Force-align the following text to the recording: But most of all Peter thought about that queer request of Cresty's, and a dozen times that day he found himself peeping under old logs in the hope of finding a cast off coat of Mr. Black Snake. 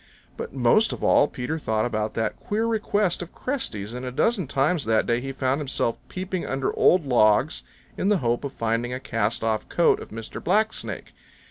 But 0.35 0.51
most 0.51 0.93
of 0.93 1.03
all 1.03 1.27
Peter 1.27 1.59
thought 1.59 1.85
about 1.85 2.15
that 2.15 2.39
queer 2.39 2.65
request 2.65 3.21
of 3.21 3.35
Cresty's, 3.35 3.93
and 3.93 4.03
a 4.03 4.11
dozen 4.11 4.47
times 4.47 4.85
that 4.85 5.05
day 5.05 5.21
he 5.21 5.31
found 5.31 5.59
himself 5.61 5.95
peeping 6.09 6.43
under 6.43 6.73
old 6.75 7.05
logs 7.05 7.61
in 7.97 8.09
the 8.09 8.17
hope 8.17 8.43
of 8.43 8.51
finding 8.51 8.93
a 8.93 8.99
cast 8.99 9.43
off 9.43 9.69
coat 9.69 9.99
of 9.99 10.09
Mr. 10.09 10.43
Black 10.43 10.73
Snake. 10.73 11.13